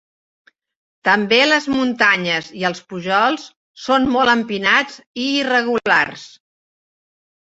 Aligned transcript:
També 1.07 1.37
les 1.49 1.67
muntanyes 1.73 2.49
i 2.61 2.65
els 2.71 2.81
pujols 2.93 3.45
són 3.83 4.09
molt 4.15 4.35
empinats 4.37 4.99
i 5.27 5.31
irregulars. 5.43 6.25